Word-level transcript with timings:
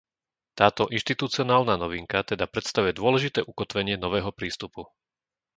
Táto 0.59 0.83
inštitucionálna 0.97 1.75
novinka 1.83 2.19
teda 2.31 2.45
predstavuje 2.53 2.91
dôležité 3.01 3.39
ukotvenie 3.51 3.95
nového 4.05 4.31
prístupu. 4.39 4.81